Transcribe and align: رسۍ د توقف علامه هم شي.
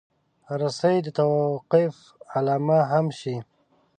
رسۍ 0.59 0.97
د 1.05 1.07
توقف 1.17 1.95
علامه 2.35 2.79
هم 2.91 3.05
شي. 3.19 3.35